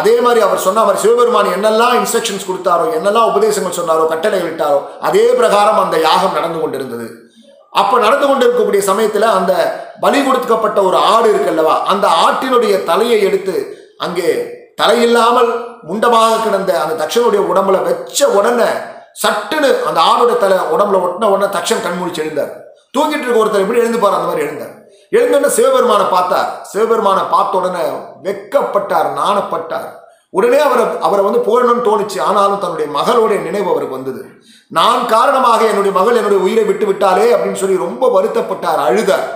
அதே 0.00 0.14
மாதிரி 0.24 0.40
அவர் 0.46 0.64
சொன்ன 0.64 0.80
அவர் 0.86 1.02
சிவபெருமான் 1.02 1.54
என்னெல்லாம் 1.56 1.94
இன்ஸ்ட்ரக்ஷன்ஸ் 2.00 2.48
கொடுத்தாரோ 2.48 2.86
என்னெல்லாம் 2.96 3.28
உபதேசங்கள் 3.30 3.78
சொன்னாரோ 3.78 4.04
கட்டளை 4.12 4.40
விட்டாரோ 4.46 4.80
அதே 5.08 5.24
பிரகாரம் 5.38 5.80
அந்த 5.84 5.98
யாகம் 6.08 6.36
நடந்து 6.38 6.58
கொண்டிருந்தது. 6.60 7.06
அப்போ 7.80 7.96
நடந்து 8.04 8.26
கொண்டிருக்கக்கூடிய 8.26 8.82
சமயத்தில் 8.90 9.34
அந்த 9.38 9.52
பலி 10.04 10.18
கொடுக்கப்பட்ட 10.22 10.78
ஒரு 10.88 10.98
ஆடு 11.14 11.28
இருக்குல்லவா 11.32 11.74
அந்த 11.92 12.06
ஆட்டினுடைய 12.26 12.74
தலையை 12.90 13.18
எடுத்து 13.28 13.56
அங்கே 14.04 14.28
தலையில்லாமல் 14.80 15.50
முண்டமாக 15.88 16.40
கிடந்த 16.44 16.72
அந்த 16.82 16.94
தக்ஷனுடைய 17.02 17.42
உடம்புல 17.52 17.76
வச்ச 17.88 18.28
உடனே 18.38 18.70
சட்டுன்னு 19.22 19.68
அந்த 19.88 19.98
ஆடோட 20.10 20.32
தலை 20.40 20.56
உடம்புல 20.74 20.98
ஒட்டின 21.04 21.28
உடனே 21.34 21.48
தக்ஷன் 21.54 21.84
கண்மூழிச்சு 21.84 22.22
எழுந்தார். 22.24 22.50
தூங்கிட்டு 22.94 23.24
இருக்க 23.24 23.42
ஒருத்தர் 23.42 23.64
எப்படி 23.64 23.82
எழுந்துப்பார் 23.82 24.16
அந்த 24.16 24.28
மாதிரி 24.30 24.44
எழுந்தார். 24.46 24.74
எழுந்தோடனே 25.16 25.50
சிவபெருமானை 25.58 26.06
பார்த்தார். 26.16 26.48
சிவபெருமானை 26.70 27.22
பார்த்த 27.34 27.60
உடனே 27.60 27.84
வெக்கப்பட்டார் 28.26 29.08
நாணப்பட்டார். 29.20 29.88
உடனே 30.36 30.58
அவரை 30.66 30.84
அவரை 31.06 31.22
வந்து 31.26 31.40
போடணும்னு 31.48 31.86
தோணுச்சு. 31.88 32.18
ஆனாலும் 32.28 32.62
தன்னுடைய 32.62 32.88
மகளுடைய 32.98 33.38
நினைவு 33.48 33.68
அவருக்கு 33.72 33.98
வந்தது. 33.98 34.22
நான் 34.78 35.02
காரணமாக 35.14 35.60
என்னுடைய 35.70 35.92
மகள் 35.98 36.18
என்னுடைய 36.20 36.40
உயிரை 36.46 36.64
விட்டு 36.70 36.86
விட்டாலே 36.90 37.26
அப்படின்னு 37.34 37.60
சொல்லி 37.62 37.76
ரொம்ப 37.86 38.04
வருத்தப்பட்டார் 38.16 38.80
அழுதார். 38.86 39.28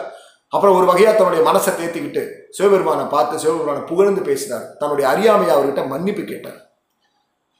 அப்புறம் 0.54 0.76
ஒரு 0.78 0.86
வகையாக 0.90 1.14
தன்னுடைய 1.16 1.42
மனசை 1.48 1.72
தேத்திக்கிட்டு 1.80 2.22
சிவபெருமானை 2.56 3.04
பார்த்து 3.14 3.42
சிவபெருமானை 3.42 3.82
புகழ்ந்து 3.90 4.22
பேசினார். 4.28 4.66
தன்னுடைய 4.80 5.04
அறியாமையை 5.12 5.52
அவர்கிட்ட 5.56 5.82
மன்னிப்பு 5.92 6.22
கேட்டார். 6.30 6.58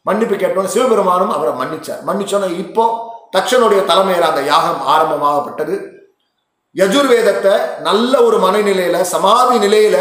மன்னிப்பு 0.07 0.37
கேட்டோன்னு 0.43 0.75
சிவபெருமானும் 0.75 1.35
அவரை 1.37 1.53
மன்னிச்சார். 1.61 2.03
மன்னிச்சோன்னே 2.09 2.49
இப்போ 2.65 2.85
தக்ஷனுடைய 3.37 3.81
தலைமையில் 3.91 4.31
அந்த 4.31 4.43
யாகம் 4.53 4.83
ஆரம்பமாகப்பட்டது. 4.95 5.75
யஜுர்வேதத்தை 6.77 7.55
நல்ல 7.89 8.13
ஒரு 8.27 8.37
மனநிலையில 8.47 8.99
சமாதி 9.15 9.57
நிலையில 9.67 9.97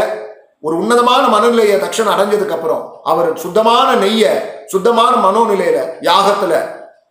ஒரு 0.64 0.76
உன்னதமான 0.78 1.28
மனநிலையை 1.28 1.76
தக்ஷன் 1.80 2.12
அடைஞ்சதுக்கு 2.14 2.56
அப்புறம் 2.56 2.84
அவர் 3.04 3.30
சுத்தமான 3.38 3.96
நெய்ய 3.96 4.24
சுத்தமான 4.66 5.14
மனோநிலையில 5.26 5.78
யாகத்துல 6.08 6.54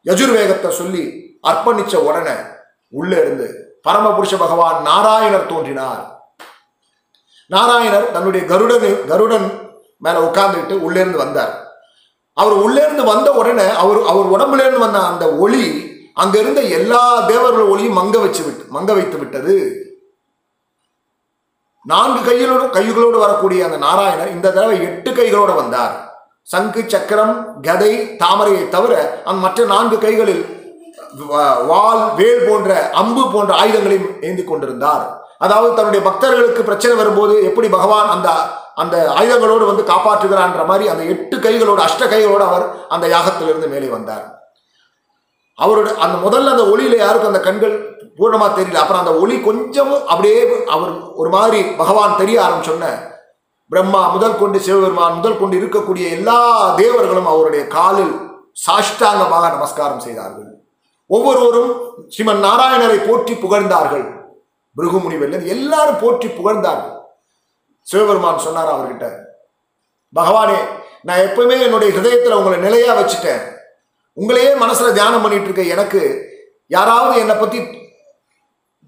யஜுர்வேகத்தை 0.06 0.70
சொல்லி 0.80 1.04
அர்ப்பணிச்ச 1.48 1.96
உடனே 2.08 2.36
உள்ள 2.92 3.12
இருந்து 3.20 3.48
பரமபுருஷ 3.86 4.32
பகவான் 4.38 4.78
நாராயணர் 4.82 5.50
தோன்றினார். 5.52 6.02
நாராயணர் 7.50 8.12
தன்னுடைய 8.12 8.46
கருடன் 8.46 9.06
கருடன் 9.06 9.46
மேல 9.98 10.20
உட்கார்ந்துட்டு 10.20 10.74
உள்ளே 10.86 11.00
இருந்து 11.00 11.18
வந்தார். 11.18 11.54
அவர் 12.36 12.52
உள்ளே 12.52 12.82
இருந்து 12.82 13.04
வந்த 13.04 13.28
உடனே 13.32 13.68
அவர் 13.82 14.00
அவர் 14.10 14.32
உடம்புல 14.34 14.64
இருந்து 14.64 14.78
வந்த 14.78 14.98
அந்த 14.98 15.24
ஒளி 15.44 15.64
அங்கிருந்த 16.14 16.60
எல்லா 16.78 17.02
தேவர்கள் 17.26 17.70
ஒளியும் 17.72 17.98
மங்க 17.98 18.16
வச்சு 18.20 18.42
விட்டு 18.44 18.64
மங்க 18.76 18.92
வைத்து 18.94 19.18
விட்டது. 19.18 19.56
நான்கு 21.86 22.20
கைகளோடும் 22.28 22.74
கைகளோடு 22.76 23.18
வரக்கூடிய 23.24 23.64
அந்த 23.66 23.78
நாராயணர் 23.86 24.34
இந்த 24.34 24.50
தடவை 24.50 24.78
எட்டு 24.88 25.10
கைகளோடு 25.10 25.54
வந்தார். 25.54 25.94
சங்கு 26.52 26.82
சக்கரம் 26.92 27.34
கதை 27.66 27.92
தாமரையை 28.22 28.62
தவிர 28.68 28.92
அந்த 29.24 29.38
மற்ற 29.46 29.64
நான்கு 29.72 29.98
கைகளில் 29.98 30.44
வால் 31.30 31.60
வாள் 31.70 32.02
வேல் 32.18 32.46
போன்ற 32.48 32.70
அம்பு 33.02 33.22
போன்ற 33.34 33.52
ஆயுதங்களையும் 33.62 34.08
ஏந்தி 34.28 34.44
கொண்டிருந்தார். 34.44 35.04
அதாவது 35.44 35.70
தன்னுடைய 35.74 36.02
பக்தர்களுக்கு 36.08 36.62
பிரச்சனை 36.68 36.94
வரும்போது 36.96 37.34
எப்படி 37.50 37.68
பகவான் 37.76 38.08
அந்த 38.14 38.30
அந்த 38.82 38.96
ஆயுதங்களோடு 39.18 39.64
வந்து 39.70 39.84
காப்பாற்றுகிறான்ற 39.92 40.64
மாதிரி 40.66 40.84
அந்த 40.88 41.04
எட்டு 41.12 41.36
கைகளோடு 41.36 41.80
அஷ்ட 41.86 42.02
கைகளோடு 42.14 42.44
அவர் 42.50 42.66
அந்த 42.88 43.06
யாகத்திலிருந்து 43.14 43.68
மேலே 43.74 43.88
வந்தார். 43.94 44.26
அவரோட 45.58 45.88
அந்த 46.04 46.16
முதல்ல 46.24 46.52
அந்த 46.54 46.64
ஒளியில் 46.72 47.02
யாருக்கும் 47.04 47.32
அந்த 47.32 47.42
கண்கள் 47.46 47.76
பூர்ணமாக 48.18 48.50
தெரியல. 48.58 48.80
அப்புறம் 48.82 49.02
அந்த 49.02 49.12
ஒளி 49.22 49.36
கொஞ்சமும் 49.48 50.04
அப்படியே 50.12 50.38
அவர் 50.74 50.92
ஒரு 51.20 51.30
மாதிரி 51.36 51.60
பகவான் 51.80 52.18
தெரிய 52.20 52.36
ஆரம்பிச்சோன்ன 52.44 52.88
பிரம்மா 53.72 54.02
முதல் 54.14 54.38
கொண்டு 54.42 54.58
சிவபெருமான் 54.66 55.16
முதல் 55.16 55.40
கொண்டு 55.40 55.56
இருக்கக்கூடிய 55.60 56.04
எல்லா 56.18 56.38
தேவர்களும் 56.82 57.30
அவருடைய 57.32 57.62
காலில் 57.74 58.14
சாஷ்டாங்கமாக 58.64 59.50
நமஸ்காரம் 59.56 60.04
செய்தார்கள். 60.06 60.46
ஒவ்வொருவரும் 61.10 61.72
ஸ்ரீமன் 62.14 62.42
நாராயணரை 62.46 62.98
போற்றி 63.08 63.34
புகழ்ந்தார்கள். 63.42 64.06
பிருகுமுனிவர்கள் 64.76 65.44
எல்லாரும் 65.54 66.00
போற்றி 66.02 66.28
புகழ்ந்தார்கள். 66.38 66.96
சிவபெருமான் 67.86 68.44
சொன்னார் 68.46 68.72
அவர்கிட்ட 68.74 69.06
பகவானே 70.12 70.58
நான் 71.06 71.24
எப்பவுமே 71.28 71.56
என்னுடைய 71.66 71.90
ஹிரதயத்தில் 71.96 72.38
உங்களை 72.38 72.58
நிலையா 72.66 72.92
வச்சுட்டேன். 72.98 73.44
உங்களையே 74.20 74.52
மனசில் 74.62 74.96
தியானம் 74.98 75.24
பண்ணிட்டு 75.24 75.48
இருக்க 75.48 75.64
எனக்கு 75.74 76.00
யாராவது 76.76 77.14
என்னை 77.22 77.36
பற்றி 77.40 77.58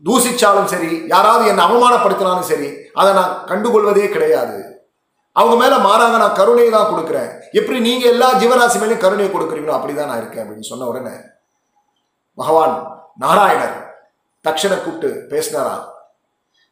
தூசிச்சாலும் 0.05 0.71
சரி 0.73 0.91
யாராவது 1.13 1.45
என்னை 1.51 1.63
அவமானப்படுத்தினாலும் 1.67 2.51
சரி 2.51 2.69
அதை 3.01 3.11
நான் 3.19 3.35
கண்டுகொள்வதே 3.51 4.07
கிடையாது. 4.15 4.59
அவங்க 5.37 5.57
மேலே 5.63 5.77
மாறாங்க 5.89 6.17
நான் 6.23 6.39
கருணையை 6.39 6.71
தான் 6.71 6.91
கொடுக்குறேன். 6.93 7.29
எப்படி 7.59 7.79
நீங்கள் 7.87 8.13
எல்லா 8.13 8.29
ஜீவராசி 8.41 8.79
மேலேயும் 8.81 9.05
கருணையை 9.05 9.31
கொடுக்குறீங்களோ 9.33 9.77
அப்படிதான் 9.77 10.11
நான் 10.11 10.23
இருக்கேன் 10.23 10.43
அப்படின்னு 10.45 10.71
சொன்ன 10.71 10.89
உடனே 10.93 11.15
பகவான் 12.39 12.75
நாராயணர். 13.25 13.77
தக்ஷனை 14.45 14.77
கூப்பிட்டு 14.83 15.11
பேசினாரா? 15.33 15.77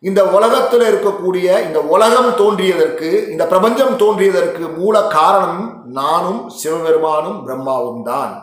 இந்த 0.02 0.20
உலகத்தில் 0.36 0.84
இருக்கக்கூடிய 0.90 1.46
இந்த 1.66 1.78
உலகம் 1.94 2.30
தோன்றியதற்கு 2.40 3.08
இந்த 3.32 3.44
பிரபஞ்சம் 3.52 3.94
தோன்றியதற்கு 4.02 4.64
மூல 4.80 4.96
காரணம் 5.16 5.64
நானும் 6.00 6.42
சிவபெருமானும் 6.60 7.40
பிரம்மாவும் 7.46 8.04
தான் 8.10 8.34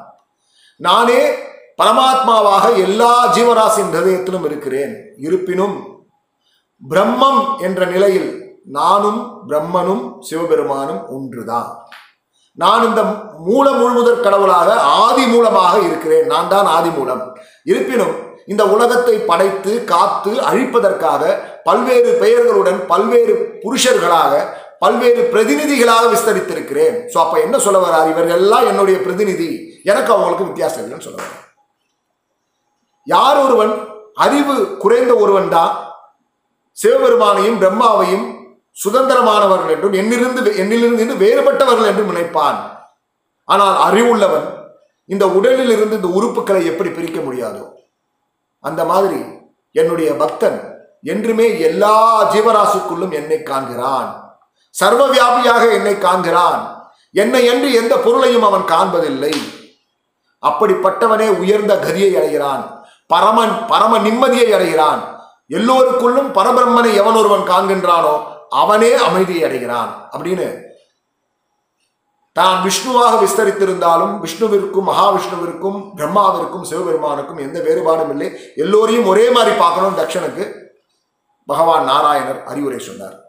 நானே 0.80 1.20
பரமாத்மாவாக 1.80 2.66
எல்லா 2.86 3.12
ஜீவராசின் 3.36 3.92
ஹதயத்திலும் 3.98 4.46
இருக்கிறேன். 4.50 4.94
இருப்பினும் 5.26 5.76
பிரம்மம் 6.82 7.42
என்ற 7.68 7.86
நிலையில் 7.86 8.30
நானும் 8.78 9.20
பிரம்மனும் 9.50 10.04
சிவபெருமானும் 10.28 11.02
ஒன்றுதான். 11.16 11.70
நான் 12.58 12.84
இந்த 12.88 13.02
மூல 13.48 13.66
முழுமுதற் 13.80 14.24
கடவுளாக 14.26 14.76
ஆதி 15.04 15.24
மூலமாக 15.34 15.76
இருக்கிறேன். 15.88 16.28
நான் 16.34 16.52
தான் 16.54 16.68
ஆதி 16.76 16.92
மூலம். 16.98 17.24
இருப்பினும் 17.72 18.16
இந்த 18.54 18.64
உலகத்தை 18.76 19.16
படைத்து 19.30 19.84
காத்து 19.84 20.32
அழிப்பதற்காக 20.50 21.24
பல்வேறு 21.68 22.12
பெயர்களுடன் 22.24 22.80
பல்வேறு 22.92 23.36
புருஷர்களாக 23.64 24.34
பல்வேறு 24.84 25.22
பிரதிநிதிகளாக 25.34 26.04
விஸ்தரித்திருக்கிறேன். 26.14 26.96
ஸோ 27.12 27.18
அப்போ 27.24 27.38
என்ன 27.46 27.58
சொல்ல 27.60 27.80
வரார் 27.86 28.12
இவர்கள் 28.14 28.38
எல்லாம் 28.42 28.68
என்னுடைய 28.72 28.98
பிரதிநிதி. 29.06 29.50
எனக்கு 29.92 30.12
அவங்களுக்கு 30.14 30.48
வித்தியாசம் 30.50 30.84
இல்லைன்னு 30.84 31.08
சொல்ல 31.08 31.34
யார் 33.08 33.40
ஒருவன்? 33.46 33.74
அறிவு 34.24 34.56
குறைந்த 34.84 35.12
ஒருவன் 35.24 35.50
தான் 35.56 35.74
சிவபெருமானையும் 36.78 37.60
பிரம்மாவையும் 37.62 38.26
சுதந்திரமானவர்கள் 38.84 39.74
என்றும் 39.74 39.98
என்னிருந்து 40.02 40.52
என்னிலிருந்து 40.62 41.16
வேறுபட்டவர்கள் 41.24 41.90
என்றும் 41.92 42.12
நினைப்பான். 42.12 42.60
ஆனால் 43.48 43.76
அறிவுள்ளவன் 43.88 44.48
இந்த 45.10 45.26
உடலில் 45.38 45.74
இருந்து 45.76 45.98
இந்த 46.00 46.10
உறுப்புகளை 46.18 46.62
எப்படி 46.72 46.90
பிரிக்க 46.90 47.20
முடியாதோ 47.22 47.64
அந்த 48.64 48.82
மாதிரி 48.92 49.20
என்னுடைய 49.76 50.10
பக்தன் 50.22 50.60
என்றுமே 51.14 51.48
எல்லா 51.60 51.96
ஜீவராசிக்குள்ளும் 52.34 53.14
என்னை 53.20 53.40
காண்கிறான். 53.50 54.10
சர்வ 54.76 55.02
வியாபியாக 55.10 55.64
என்னை 55.78 55.96
காண்கிறான். 56.06 56.64
என்னை 57.24 57.42
என்று 57.52 57.68
எந்த 57.82 57.94
பொருளையும் 58.06 58.48
அவன் 58.50 58.66
காண்பதில்லை. 58.74 59.34
அப்படிப்பட்டவனே 60.50 61.28
உயர்ந்த 61.28 61.76
கதியை 61.76 62.18
அடைகிறான். 62.18 62.64
பரமன் 63.08 63.66
பரம 63.68 63.98
நிம்மதியை 63.98 64.50
அடைகிறான். 64.52 65.02
எல்லோருக்குள்ளும் 65.50 66.30
பரபிரம்மனை 66.38 66.94
எவன் 66.94 67.16
ஒருவன் 67.16 67.50
காண்கின்றானோ 67.50 68.24
அவனே 68.50 68.94
அமைதியை 68.94 69.44
அடைகிறான். 69.44 70.10
அப்படின்னு 70.12 70.64
தான் 72.32 72.64
விஷ்ணுவாக 72.64 73.14
விஸ்தரித்திருந்தாலும் 73.24 74.14
விஷ்ணுவிற்கும் 74.26 74.90
மகாவிஷ்ணுவிற்கும் 74.92 75.78
பிரம்மாவிற்கும் 75.98 76.66
சிவபெருமானுக்கும் 76.70 77.38
எந்த 77.38 77.60
வேறுபாடும் 77.60 78.10
இல்லை. 78.10 78.30
எல்லோரையும் 78.56 79.06
ஒரே 79.06 79.30
மாதிரி 79.30 79.56
பார்க்கணும் 79.58 79.98
தக்ஷனுக்கு 79.98 80.46
பகவான் 81.46 81.88
நாராயணர் 81.88 82.44
அறிவுரை 82.44 82.80
சொன்னார். 82.80 83.25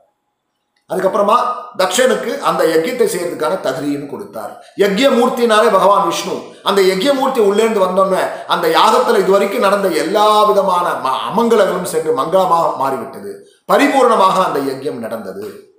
அதுக்கப்புறமா 0.92 1.36
தக்ஷனுக்கு 1.78 2.38
அந்த 2.38 2.64
யஜ்யத்தை 2.64 3.06
செய்யறதுக்கான 3.06 3.60
தகுதியும் 3.60 4.10
கொடுத்தார். 4.10 4.64
யஜ்ய 4.76 5.08
மூர்த்தினாலே 5.10 5.72
பகவான் 5.72 6.06
விஷ்ணு. 6.06 6.42
அந்த 6.62 6.82
யஜ்ய 6.82 7.14
மூர்த்தி 7.14 7.40
உள்ளேந்து 7.40 7.82
வந்தோன்னே 7.82 8.44
அந்த 8.46 8.68
யாகத்தில் 8.68 9.18
இதுவரைக்கும் 9.18 9.60
நடந்த 9.60 9.88
எல்லா 9.88 10.42
விதமான 10.42 10.88
ம- 10.88 11.30
அமங்கலங்களும் 11.30 11.82
சென்று 11.82 12.18
மங்களமாக 12.18 12.76
மாறிவிட்டது. 12.76 13.48
பரிபூர்ணமாக 13.72 14.44
அந்த 14.44 14.58
யஜ்யம் 14.58 14.98
நடந்தது. 14.98 15.74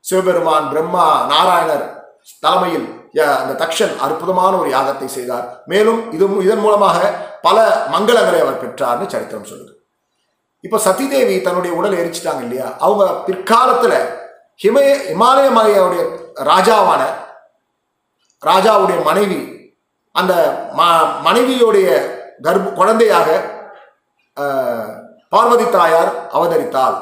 சிவபெருமான் 0.00 0.68
பிரம்மா 0.68 1.26
நாராயணர் 1.26 2.02
தலைமையில் 2.40 3.10
அந்த 3.12 3.64
தக்ஷன் 3.64 3.98
அற்புதமான 3.98 4.56
ஒரு 4.56 4.70
யாகத்தை 4.70 5.04
செய்தார். 5.04 5.62
மேலும் 5.66 6.12
இது 6.12 6.36
இதன் 6.38 6.58
மூலமாக 6.58 6.98
பல 7.42 7.86
மங்களங்களை 7.86 8.40
அவர் 8.40 8.66
பெற்றார்னு 8.66 9.06
சரித்திரம் 9.06 9.46
சொல்லுது. 9.46 9.72
இப்போ 10.60 10.76
சதிதேவி 10.76 11.40
தன்னுடைய 11.40 11.76
உடலை 11.76 11.98
எரிச்சிட்டாங்க 11.98 12.40
இல்லையா? 12.40 12.76
அவங்க 12.78 13.12
பிற்காலத்தில் 13.12 14.22
ஹிமய 14.60 14.90
இமாலய 15.12 15.48
மலையுடைய 15.58 16.02
ராஜாவான 16.50 17.02
ராஜாவுடைய 18.42 18.98
மனைவி 19.08 19.40
அந்த 20.14 20.32
ம 20.78 20.80
மனைவியுடைய 21.26 21.88
கர்ப்ப 22.46 22.72
குழந்தையாக 22.78 23.28
பார்வதி 25.32 25.66
தாயார் 25.76 26.10
அவதரித்தாள். 26.36 26.96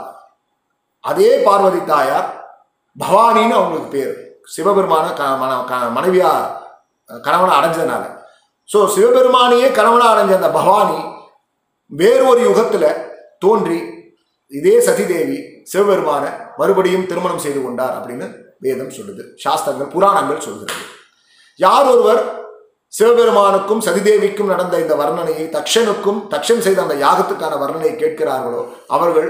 அதே 1.04 1.30
பார்வதி 1.46 1.80
தாயார் 1.92 2.28
பவானின்னு 2.96 3.56
அவங்களுக்கு 3.58 3.90
பேர். 3.94 4.12
சிவபெருமான 4.54 5.06
க 5.18 5.22
மன 5.42 5.52
க 5.70 5.72
மனைவியா 5.96 6.30
கணவனை 7.08 7.52
அடைஞ்சதுனால. 7.58 8.04
ஸோ 8.68 8.78
சிவபெருமானையே 8.94 9.68
கணவனை 9.78 10.06
அடைஞ்ச 10.12 10.32
அந்த 10.40 10.50
பவானி 10.58 10.98
வேறு 11.92 12.22
ஒரு 12.32 12.40
யுகத்தில் 12.48 12.88
தோன்றி 13.44 13.80
இதே 14.52 14.74
சதிதேவி 14.86 15.38
சிவபெருமான 15.70 16.24
மறுபடியும் 16.60 17.08
திருமணம் 17.10 17.42
செய்து 17.44 17.60
கொண்டார் 17.62 17.96
அப்படின்னு 17.98 18.26
வேதம் 18.66 18.94
சொல்லுது. 18.98 19.22
சாஸ்திரங்கள் 19.44 19.92
புராணங்கள் 19.94 20.44
சொல்கிறது. 20.46 20.82
யார் 21.60 21.88
ஒருவர் 21.92 22.22
சிவபெருமானுக்கும் 22.92 23.82
சதிதேவிக்கும் 23.86 24.50
நடந்த 24.52 24.74
இந்த 24.84 24.94
வர்ணனையை 25.00 25.44
தக்ஷனுக்கும் 25.56 26.20
தக்ஷன் 26.32 26.64
செய்த 26.66 26.78
அந்த 26.82 26.96
யாகத்துக்கான 27.04 27.58
வர்ணனையை 27.62 27.94
கேட்கிறார்களோ 28.02 28.62
அவர்கள் 28.96 29.28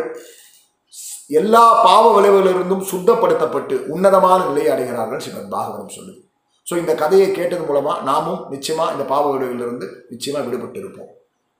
எல்லா 1.41 1.65
பாவ 1.87 2.05
விளைவுகளிலிருந்தும் 2.17 2.85
சுத்தப்படுத்தப்பட்டு 2.91 3.75
உன்னதமான 3.95 4.39
நிலையை 4.49 4.71
அடைகிறார்கள் 4.75 5.23
ஸ்ரீமத் 5.25 5.55
பாகவதம் 5.55 5.95
சொல்லுது. 5.97 6.21
ஸோ 6.67 6.75
இந்த 6.83 6.93
கதையை 7.03 7.29
கேட்டது 7.31 7.65
மூலமாக 7.69 8.03
நாமும் 8.11 8.43
நிச்சயமாக 8.51 8.93
இந்த 8.95 9.05
பாவ 9.13 9.25
விளைவிலிருந்து 9.35 9.87
நிச்சயமாக 10.13 10.45
விடுபட்டு 10.47 10.79
இருப்போம் 10.79 11.11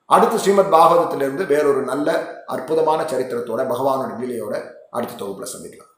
அடுத்து 0.05 0.39
ஸ்ரீமத் 0.39 0.73
பாகவதத்திலிருந்து 0.73 1.45
வேறொரு 1.45 1.81
நல்ல 1.81 2.41
அற்புதமான 2.45 3.03
சரித்திரத்தோட 3.03 3.61
பகவானோட 3.73 4.15
லீலையோட 4.19 4.71
அடுத்த 4.91 5.25
தொகுப்புல 5.25 5.47
சந்திக்கலாம். 5.57 5.91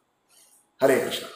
ஹரே 0.84 0.98
கிருஷ்ணா. 1.00 1.28